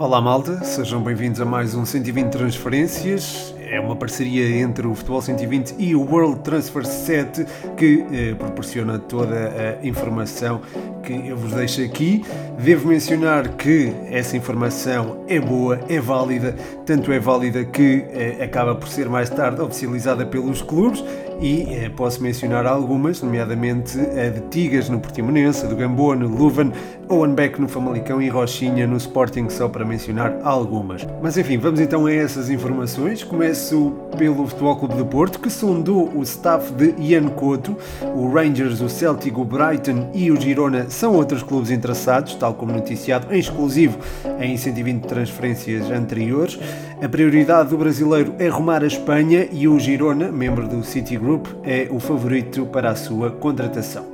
Olá 0.00 0.20
malta, 0.20 0.62
sejam 0.62 1.02
bem-vindos 1.02 1.40
a 1.40 1.44
mais 1.44 1.74
um 1.74 1.84
120 1.84 2.30
Transferências. 2.30 3.52
É 3.68 3.80
uma 3.80 3.96
parceria 3.96 4.48
entre 4.60 4.86
o 4.86 4.94
Futebol 4.94 5.20
120 5.20 5.74
e 5.76 5.92
o 5.96 6.00
World 6.00 6.38
Transfer 6.42 6.86
Set 6.86 7.44
que 7.76 8.06
eh, 8.12 8.34
proporciona 8.36 9.00
toda 9.00 9.34
a 9.34 9.84
informação 9.84 10.60
que 11.08 11.28
eu 11.28 11.36
vos 11.36 11.52
deixo 11.52 11.80
aqui. 11.80 12.22
Devo 12.58 12.88
mencionar 12.88 13.48
que 13.56 13.94
essa 14.10 14.36
informação 14.36 15.24
é 15.26 15.40
boa, 15.40 15.80
é 15.88 15.98
válida, 15.98 16.54
tanto 16.84 17.10
é 17.10 17.18
válida 17.18 17.64
que 17.64 18.04
eh, 18.10 18.44
acaba 18.44 18.74
por 18.74 18.88
ser 18.88 19.08
mais 19.08 19.30
tarde 19.30 19.62
oficializada 19.62 20.26
pelos 20.26 20.60
clubes 20.60 21.02
e 21.40 21.62
eh, 21.70 21.88
posso 21.88 22.22
mencionar 22.22 22.66
algumas, 22.66 23.22
nomeadamente 23.22 23.98
a 23.98 24.28
de 24.28 24.40
Tigas 24.50 24.88
no 24.88 25.00
Portimonense, 25.00 25.64
a 25.64 25.68
do 25.68 25.76
Gamboa 25.76 26.16
no 26.16 26.28
Luvan, 26.28 26.72
Owen 27.08 27.34
no 27.58 27.68
Famalicão 27.68 28.20
e 28.20 28.28
Rochinha 28.28 28.86
no 28.86 28.96
Sporting, 28.96 29.48
só 29.48 29.68
para 29.68 29.84
mencionar 29.84 30.38
algumas. 30.42 31.06
Mas 31.22 31.38
enfim, 31.38 31.56
vamos 31.56 31.80
então 31.80 32.06
a 32.06 32.12
essas 32.12 32.50
informações. 32.50 33.24
Começo 33.24 33.92
pelo 34.18 34.46
Futebol 34.46 34.76
Clube 34.76 34.96
de 34.96 35.04
Porto, 35.04 35.38
que 35.38 35.48
sondou 35.48 36.10
o 36.14 36.22
staff 36.22 36.70
de 36.72 36.94
Ian 36.98 37.28
Couto, 37.28 37.76
o 38.14 38.28
Rangers, 38.28 38.80
o 38.80 38.88
Celtic, 38.88 39.38
o 39.38 39.44
Brighton 39.44 40.10
e 40.12 40.30
o 40.30 40.38
Girona 40.38 40.90
são 40.98 41.14
outros 41.14 41.44
clubes 41.44 41.70
interessados, 41.70 42.34
tal 42.34 42.54
como 42.54 42.72
noticiado 42.72 43.32
em 43.32 43.38
exclusivo 43.38 44.00
em 44.40 44.56
120 44.56 45.04
transferências 45.04 45.88
anteriores. 45.92 46.58
A 47.00 47.08
prioridade 47.08 47.68
do 47.68 47.78
brasileiro 47.78 48.34
é 48.36 48.48
rumar 48.48 48.82
a 48.82 48.86
Espanha 48.86 49.48
e 49.52 49.68
o 49.68 49.78
Girona, 49.78 50.32
membro 50.32 50.66
do 50.66 50.82
City 50.82 51.16
Group, 51.16 51.46
é 51.62 51.86
o 51.88 52.00
favorito 52.00 52.66
para 52.66 52.90
a 52.90 52.96
sua 52.96 53.30
contratação. 53.30 54.04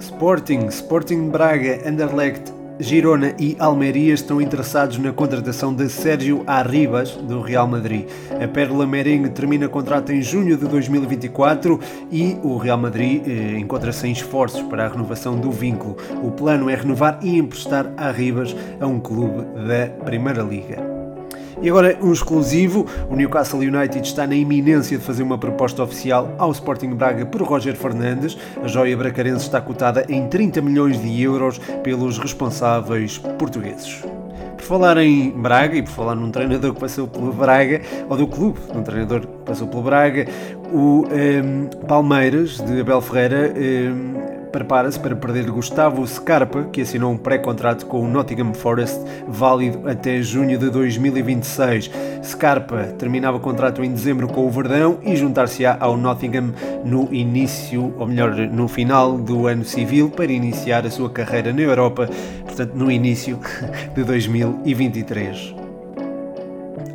Sporting, 0.00 0.66
Sporting 0.66 1.28
Braga, 1.28 1.88
Anderlecht, 1.88 2.52
Girona 2.78 3.34
e 3.38 3.56
Almeria 3.58 4.12
estão 4.12 4.40
interessados 4.40 4.98
na 4.98 5.12
contratação 5.12 5.72
de 5.72 5.88
Sérgio 5.88 6.42
Arribas, 6.46 7.12
do 7.12 7.40
Real 7.40 7.68
Madrid. 7.68 8.06
A 8.42 8.48
Pérola 8.48 8.84
Merengue 8.86 9.30
termina 9.30 9.68
contrato 9.68 10.12
em 10.12 10.20
junho 10.20 10.56
de 10.56 10.66
2024 10.66 11.78
e 12.10 12.36
o 12.42 12.56
Real 12.56 12.78
Madrid 12.78 13.22
eh, 13.26 13.58
encontra-se 13.58 14.08
em 14.08 14.12
esforços 14.12 14.62
para 14.62 14.86
a 14.86 14.88
renovação 14.88 15.38
do 15.38 15.52
vínculo. 15.52 15.96
O 16.22 16.32
plano 16.32 16.68
é 16.68 16.74
renovar 16.74 17.20
e 17.22 17.38
emprestar 17.38 17.92
Arribas 17.96 18.56
a 18.80 18.86
um 18.86 18.98
clube 18.98 19.44
da 19.66 20.04
Primeira 20.04 20.42
Liga. 20.42 20.93
E 21.62 21.68
agora 21.68 21.96
um 22.02 22.12
exclusivo, 22.12 22.86
o 23.08 23.16
Newcastle 23.16 23.60
United 23.60 24.06
está 24.06 24.26
na 24.26 24.34
iminência 24.34 24.98
de 24.98 25.04
fazer 25.04 25.22
uma 25.22 25.38
proposta 25.38 25.82
oficial 25.82 26.34
ao 26.38 26.50
Sporting 26.50 26.90
Braga 26.90 27.24
por 27.24 27.42
Roger 27.42 27.76
Fernandes. 27.76 28.36
A 28.62 28.66
joia 28.66 28.96
bracarense 28.96 29.44
está 29.44 29.60
cotada 29.60 30.04
em 30.08 30.28
30 30.28 30.60
milhões 30.60 31.00
de 31.00 31.22
euros 31.22 31.58
pelos 31.82 32.18
responsáveis 32.18 33.18
portugueses. 33.38 34.02
Por 34.56 34.62
falar 34.62 34.96
em 34.98 35.30
Braga 35.30 35.76
e 35.76 35.82
por 35.82 35.92
falar 35.92 36.14
num 36.14 36.30
treinador 36.30 36.74
que 36.74 36.80
passou 36.80 37.06
pelo 37.06 37.32
Braga, 37.32 37.82
ou 38.08 38.16
do 38.16 38.26
clube, 38.26 38.58
um 38.74 38.82
treinador 38.82 39.20
que 39.20 39.26
passou 39.44 39.68
pelo 39.68 39.82
Braga, 39.82 40.26
o 40.72 40.78
um, 40.78 41.04
ehm, 41.12 41.66
Palmeiras 41.86 42.58
de 42.58 42.80
Abel 42.80 43.00
Ferreira 43.00 43.52
um, 43.54 43.60
ehm, 43.60 44.33
prepara-se 44.54 45.00
para 45.00 45.16
perder 45.16 45.50
Gustavo 45.50 46.06
Scarpa, 46.06 46.62
que 46.72 46.82
assinou 46.82 47.10
um 47.10 47.16
pré-contrato 47.16 47.86
com 47.86 48.00
o 48.00 48.06
Nottingham 48.06 48.54
Forest, 48.54 49.00
válido 49.26 49.88
até 49.88 50.22
junho 50.22 50.56
de 50.56 50.70
2026. 50.70 51.90
Scarpa 52.22 52.84
terminava 52.96 53.38
o 53.38 53.40
contrato 53.40 53.82
em 53.82 53.90
dezembro 53.90 54.28
com 54.28 54.46
o 54.46 54.50
Verdão 54.52 54.98
e 55.02 55.16
juntar-se-á 55.16 55.76
ao 55.80 55.96
Nottingham 55.96 56.54
no 56.84 57.12
início, 57.12 57.92
ou 57.98 58.06
melhor, 58.06 58.32
no 58.32 58.68
final 58.68 59.18
do 59.18 59.48
ano 59.48 59.64
civil, 59.64 60.08
para 60.08 60.30
iniciar 60.30 60.86
a 60.86 60.90
sua 60.90 61.10
carreira 61.10 61.52
na 61.52 61.62
Europa, 61.62 62.08
portanto, 62.44 62.74
no 62.76 62.92
início 62.92 63.40
de 63.92 64.04
2023. 64.04 65.63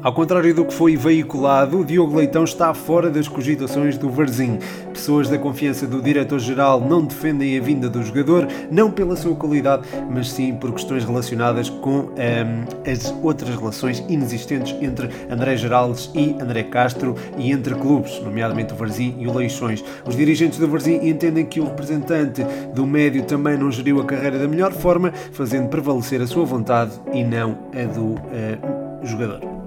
Ao 0.01 0.13
contrário 0.13 0.55
do 0.55 0.63
que 0.63 0.73
foi 0.73 0.95
veiculado, 0.95 1.83
Diogo 1.83 2.15
Leitão 2.15 2.45
está 2.45 2.73
fora 2.73 3.09
das 3.09 3.27
cogitações 3.27 3.97
do 3.97 4.09
Varzim. 4.09 4.57
Pessoas 4.93 5.27
da 5.27 5.37
confiança 5.37 5.85
do 5.85 6.01
diretor-geral 6.01 6.79
não 6.79 7.03
defendem 7.03 7.57
a 7.57 7.61
vinda 7.61 7.89
do 7.89 8.01
jogador, 8.01 8.47
não 8.71 8.89
pela 8.89 9.17
sua 9.17 9.35
qualidade, 9.35 9.83
mas 10.09 10.31
sim 10.31 10.55
por 10.55 10.71
questões 10.71 11.03
relacionadas 11.03 11.69
com 11.69 11.97
um, 11.99 12.89
as 12.89 13.13
outras 13.21 13.53
relações 13.53 13.99
inexistentes 14.07 14.73
entre 14.81 15.09
André 15.29 15.57
Geraldes 15.57 16.09
e 16.15 16.33
André 16.41 16.63
Castro 16.63 17.15
e 17.37 17.51
entre 17.51 17.75
clubes, 17.75 18.21
nomeadamente 18.21 18.73
o 18.73 18.77
Varzim 18.77 19.15
e 19.19 19.27
o 19.27 19.33
Leixões. 19.35 19.83
Os 20.05 20.15
dirigentes 20.15 20.59
do 20.59 20.67
Varzim 20.69 21.09
entendem 21.09 21.45
que 21.45 21.59
o 21.59 21.65
representante 21.65 22.41
do 22.73 22.87
médio 22.87 23.25
também 23.25 23.57
não 23.57 23.69
geriu 23.69 23.99
a 23.99 24.05
carreira 24.05 24.39
da 24.39 24.47
melhor 24.47 24.71
forma, 24.71 25.11
fazendo 25.33 25.67
prevalecer 25.67 26.21
a 26.21 26.27
sua 26.27 26.45
vontade 26.45 26.93
e 27.11 27.21
não 27.21 27.57
a 27.73 27.83
do 27.83 28.13
uh, 28.13 29.05
jogador. 29.05 29.58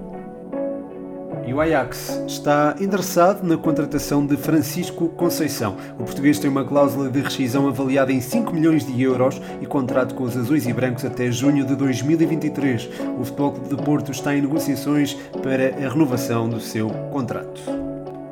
E 1.45 1.53
o 1.53 1.59
Ajax 1.59 2.23
está 2.25 2.75
interessado 2.79 3.43
na 3.43 3.57
contratação 3.57 4.25
de 4.25 4.37
Francisco 4.37 5.09
Conceição. 5.09 5.75
O 5.99 6.03
português 6.03 6.39
tem 6.39 6.49
uma 6.49 6.63
cláusula 6.63 7.09
de 7.09 7.19
rescisão 7.19 7.67
avaliada 7.67 8.11
em 8.11 8.21
5 8.21 8.53
milhões 8.53 8.85
de 8.85 9.01
euros 9.01 9.41
e 9.61 9.65
contrato 9.65 10.15
com 10.15 10.23
os 10.23 10.37
azuis 10.37 10.65
e 10.65 10.73
brancos 10.73 11.03
até 11.03 11.29
junho 11.31 11.65
de 11.65 11.75
2023. 11.75 12.89
O 13.19 13.25
Futebol 13.25 13.51
Clube 13.51 13.75
de 13.75 13.83
Porto 13.83 14.11
está 14.11 14.33
em 14.33 14.41
negociações 14.41 15.17
para 15.41 15.85
a 15.85 15.89
renovação 15.89 16.47
do 16.47 16.61
seu 16.61 16.89
contrato. 17.11 17.82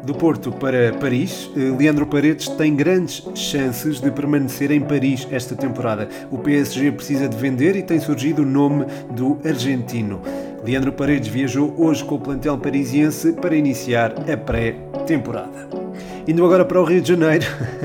Do 0.03 0.16
Porto 0.16 0.51
para 0.51 0.94
Paris, 0.94 1.50
eh, 1.56 1.78
Leandro 1.78 2.07
Paredes 2.07 2.47
tem 2.47 2.75
grandes 2.75 3.23
chances 3.35 4.01
de 4.01 4.09
permanecer 4.09 4.72
em 4.72 4.81
Paris 4.81 5.28
esta 5.31 5.56
temporada. 5.56 6.09
O 6.31 6.39
PSG 6.39 6.91
precisa 6.91 7.29
de 7.29 7.38
vender 7.38 7.75
e 7.75 7.84
tem 7.84 8.00
surgido 8.00 8.41
o 8.41 8.45
nome 8.45 8.85
do 9.11 9.38
argentino. 9.45 10.19
Leandro 10.66 10.91
Paredes 10.91 11.28
viajou 11.28 11.73
hoje 11.78 12.03
com 12.03 12.16
o 12.16 12.19
plantel 12.19 12.57
parisiense 12.57 13.34
para 13.34 13.56
iniciar 13.56 14.13
a 14.28 14.35
pré-temporada. 14.35 15.69
Indo 16.28 16.45
agora 16.45 16.66
para 16.66 16.81
o 16.81 16.84
Rio 16.84 17.01
de 17.01 17.09
Janeiro, 17.09 17.45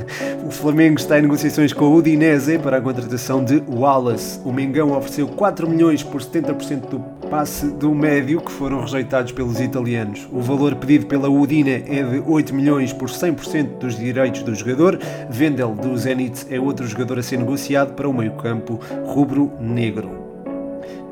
Flamengo 0.66 0.98
está 0.98 1.16
em 1.16 1.22
negociações 1.22 1.72
com 1.72 1.84
o 1.84 1.94
Udinese 1.94 2.58
para 2.58 2.78
a 2.78 2.80
contratação 2.80 3.44
de 3.44 3.62
Wallace. 3.68 4.40
O 4.44 4.52
Mengão 4.52 4.98
ofereceu 4.98 5.28
4 5.28 5.70
milhões 5.70 6.02
por 6.02 6.20
70% 6.20 6.88
do 6.88 6.98
passe 7.30 7.68
do 7.68 7.94
médio 7.94 8.40
que 8.40 8.50
foram 8.50 8.80
rejeitados 8.80 9.30
pelos 9.30 9.60
italianos. 9.60 10.26
O 10.32 10.40
valor 10.40 10.74
pedido 10.74 11.06
pela 11.06 11.28
Udine 11.28 11.70
é 11.70 12.02
de 12.02 12.20
8 12.26 12.52
milhões 12.52 12.92
por 12.92 13.08
100% 13.08 13.78
dos 13.78 13.96
direitos 13.96 14.42
do 14.42 14.56
jogador. 14.56 14.98
Vendel 15.30 15.72
do 15.72 15.96
Zenit 15.96 16.44
é 16.50 16.58
outro 16.58 16.84
jogador 16.84 17.20
a 17.20 17.22
ser 17.22 17.36
negociado 17.36 17.94
para 17.94 18.08
o 18.08 18.12
meio-campo 18.12 18.80
rubro-negro. 19.04 20.25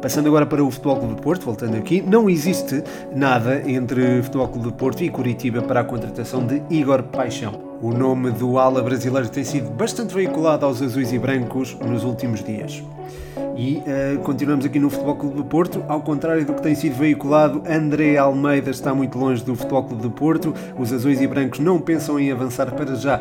Passando 0.00 0.28
agora 0.28 0.44
para 0.44 0.62
o 0.62 0.70
Futebol 0.70 0.96
Clube 0.98 1.14
de 1.14 1.22
Porto, 1.22 1.44
voltando 1.44 1.76
aqui, 1.76 2.02
não 2.02 2.28
existe 2.28 2.82
nada 3.14 3.62
entre 3.68 4.22
Futebol 4.22 4.48
Clube 4.48 4.68
de 4.68 4.74
Porto 4.74 5.02
e 5.02 5.08
Curitiba 5.08 5.62
para 5.62 5.80
a 5.80 5.84
contratação 5.84 6.46
de 6.46 6.62
Igor 6.70 7.02
Paixão. 7.04 7.58
O 7.80 7.92
nome 7.92 8.30
do 8.30 8.58
ala 8.58 8.82
brasileiro 8.82 9.28
tem 9.28 9.44
sido 9.44 9.70
bastante 9.70 10.14
veiculado 10.14 10.64
aos 10.64 10.80
azuis 10.80 11.12
e 11.12 11.18
brancos 11.18 11.76
nos 11.80 12.04
últimos 12.04 12.42
dias. 12.42 12.82
E 13.56 13.76
uh, 13.76 14.18
continuamos 14.20 14.64
aqui 14.64 14.78
no 14.78 14.90
Futebol 14.90 15.16
Clube 15.16 15.36
do 15.36 15.44
Porto. 15.44 15.84
Ao 15.86 16.00
contrário 16.00 16.44
do 16.44 16.54
que 16.54 16.62
tem 16.62 16.74
sido 16.74 16.96
veiculado, 16.96 17.62
André 17.68 18.16
Almeida 18.16 18.70
está 18.70 18.94
muito 18.94 19.16
longe 19.16 19.44
do 19.44 19.54
Futebol 19.54 19.84
Clube 19.84 20.02
do 20.02 20.10
Porto. 20.10 20.54
Os 20.78 20.92
azuis 20.92 21.20
e 21.20 21.26
brancos 21.26 21.60
não 21.60 21.80
pensam 21.80 22.18
em 22.18 22.32
avançar 22.32 22.70
para 22.72 22.94
já 22.96 23.20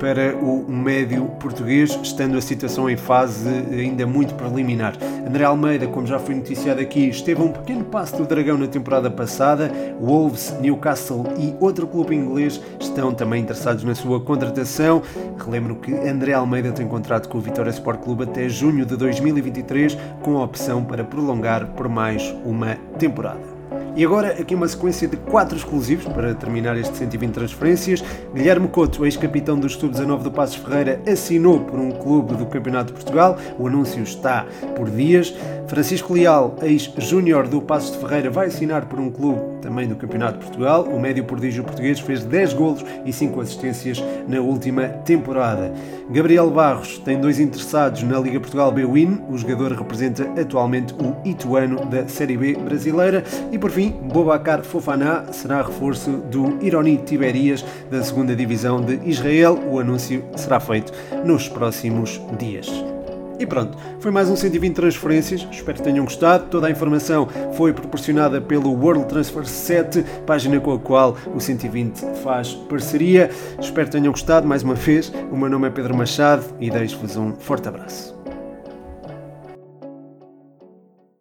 para 0.00 0.34
o 0.34 0.64
médio 0.66 1.26
português, 1.38 1.96
estando 2.02 2.38
a 2.38 2.40
situação 2.40 2.88
em 2.88 2.96
fase 2.96 3.46
ainda 3.70 4.06
muito 4.06 4.34
preliminar. 4.34 4.94
André 5.26 5.44
Almeida, 5.44 5.86
como 5.86 6.06
já 6.06 6.18
foi 6.18 6.34
noticiado 6.34 6.80
aqui, 6.80 7.10
esteve 7.10 7.42
a 7.42 7.44
um 7.44 7.52
pequeno 7.52 7.84
passo 7.84 8.16
do 8.16 8.24
Dragão 8.24 8.56
na 8.56 8.66
temporada 8.66 9.10
passada. 9.10 9.70
Wolves, 10.00 10.56
Newcastle 10.58 11.26
e 11.38 11.54
outro 11.60 11.86
clube 11.86 12.16
inglês 12.16 12.60
estão 12.80 13.12
também 13.12 13.42
interessados 13.42 13.84
na 13.84 13.94
sua 13.94 14.18
contratação. 14.18 15.02
Relembro 15.38 15.76
que 15.76 15.92
André 15.92 16.32
Almeida 16.32 16.72
tem 16.72 16.88
contrato 16.88 17.28
com 17.28 17.36
o 17.36 17.40
Vitória 17.42 17.70
Sport 17.70 18.00
Clube 18.00 18.24
até 18.24 18.48
junho 18.48 18.86
de 18.86 18.96
2023, 18.96 19.98
com 20.22 20.38
a 20.38 20.44
opção 20.44 20.82
para 20.82 21.04
prolongar 21.04 21.66
por 21.72 21.88
mais 21.90 22.34
uma 22.46 22.76
temporada. 22.98 23.59
E 23.96 24.04
agora 24.04 24.28
aqui 24.40 24.54
uma 24.54 24.68
sequência 24.68 25.08
de 25.08 25.16
quatro 25.16 25.56
exclusivos 25.56 26.06
para 26.06 26.34
terminar 26.34 26.76
este 26.76 26.96
120 26.96 27.32
transferências. 27.32 28.04
Guilherme 28.32 28.68
Couto, 28.68 29.04
ex-capitão 29.04 29.58
do 29.58 29.68
Sub-19 29.68 30.22
do 30.22 30.30
Passos 30.30 30.56
Ferreira, 30.56 31.00
assinou 31.06 31.60
por 31.60 31.78
um 31.78 31.90
clube 31.90 32.34
do 32.34 32.46
Campeonato 32.46 32.88
de 32.88 32.92
Portugal. 32.92 33.36
O 33.58 33.66
anúncio 33.66 34.02
está 34.02 34.46
por 34.76 34.88
dias. 34.88 35.34
Francisco 35.66 36.14
Leal, 36.14 36.56
ex-júnior 36.62 37.48
do 37.48 37.60
Passos 37.60 37.92
de 37.92 37.98
Ferreira, 37.98 38.30
vai 38.30 38.46
assinar 38.46 38.86
por 38.86 38.98
um 38.98 39.10
clube 39.10 39.59
também 39.60 39.86
do 39.88 39.96
Campeonato 39.96 40.38
de 40.38 40.44
Portugal. 40.44 40.84
O 40.84 40.98
médio 41.00 41.24
prodígio 41.24 41.64
português 41.64 42.00
fez 42.00 42.24
10 42.24 42.52
golos 42.54 42.84
e 43.04 43.12
5 43.12 43.40
assistências 43.40 44.02
na 44.28 44.40
última 44.40 44.88
temporada. 44.88 45.72
Gabriel 46.10 46.50
Barros 46.50 46.98
tem 46.98 47.20
dois 47.20 47.38
interessados 47.38 48.02
na 48.02 48.18
Liga 48.18 48.40
Portugal 48.40 48.72
B-Win. 48.72 49.20
O 49.28 49.38
jogador 49.38 49.72
representa 49.72 50.28
atualmente 50.40 50.94
o 50.94 51.16
Ituano 51.28 51.84
da 51.86 52.08
Série 52.08 52.36
B 52.36 52.54
brasileira. 52.54 53.24
E 53.52 53.58
por 53.58 53.70
fim, 53.70 53.90
Bobacar 53.90 54.62
Fofaná 54.62 55.32
será 55.32 55.62
reforço 55.62 56.10
do 56.10 56.58
Ironi 56.64 56.96
Tiberias 56.98 57.64
da 57.90 58.02
segunda 58.02 58.34
divisão 58.34 58.80
de 58.80 59.00
Israel. 59.08 59.58
O 59.70 59.78
anúncio 59.78 60.24
será 60.36 60.58
feito 60.58 60.92
nos 61.24 61.48
próximos 61.48 62.20
dias. 62.38 62.99
E 63.40 63.46
pronto, 63.46 63.78
foi 64.00 64.10
mais 64.10 64.28
um 64.28 64.36
120 64.36 64.74
transferências, 64.74 65.48
espero 65.50 65.78
que 65.78 65.82
tenham 65.82 66.04
gostado. 66.04 66.50
Toda 66.50 66.66
a 66.66 66.70
informação 66.70 67.26
foi 67.54 67.72
proporcionada 67.72 68.38
pelo 68.38 68.70
World 68.70 69.06
Transfer 69.06 69.46
7, 69.46 70.04
página 70.26 70.60
com 70.60 70.74
a 70.74 70.78
qual 70.78 71.16
o 71.34 71.40
120 71.40 72.00
faz 72.22 72.52
parceria. 72.68 73.30
Espero 73.58 73.86
que 73.86 73.92
tenham 73.92 74.12
gostado 74.12 74.46
mais 74.46 74.62
uma 74.62 74.74
vez. 74.74 75.10
O 75.32 75.38
meu 75.38 75.48
nome 75.48 75.68
é 75.68 75.70
Pedro 75.70 75.96
Machado 75.96 76.44
e 76.60 76.68
deixo-vos 76.68 77.16
um 77.16 77.32
forte 77.32 77.66
abraço. 77.66 78.19